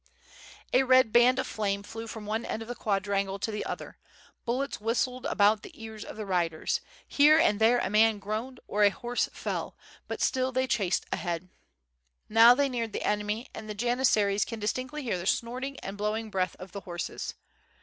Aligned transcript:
A 0.73 0.81
red 0.81 1.13
band 1.13 1.37
of 1.37 1.45
flame 1.45 1.83
flew 1.83 2.07
from 2.07 2.25
one 2.25 2.43
end 2.43 2.63
of 2.63 2.67
the 2.67 2.73
quadrangle 2.73 3.37
to 3.37 3.51
the 3.51 3.63
other, 3.67 3.99
bullets 4.45 4.81
whistled 4.81 5.27
about 5.27 5.61
the 5.61 5.79
ears 5.79 6.03
of 6.03 6.17
the 6.17 6.25
riders, 6.25 6.81
here 7.07 7.37
and 7.37 7.59
there 7.61 7.77
a 7.77 7.87
man 7.91 8.17
groaned 8.17 8.59
or 8.67 8.83
a 8.83 8.89
horse 8.89 9.29
fell, 9.31 9.77
but 10.07 10.19
still 10.19 10.51
they 10.51 10.65
chased 10.65 11.05
ahead. 11.11 11.49
Now 12.29 12.55
they 12.55 12.67
neared 12.67 12.93
the 12.93 13.03
enemy 13.03 13.47
and 13.53 13.69
the 13.69 13.75
Janis 13.75 14.09
saries 14.09 14.43
can 14.43 14.59
distinctly 14.59 15.03
hear 15.03 15.19
the 15.19 15.27
snorting 15.27 15.79
and 15.81 15.99
blown 15.99 16.31
breath 16.31 16.55
of 16.55 16.71
the 16.71 16.81
horses. 16.81 17.35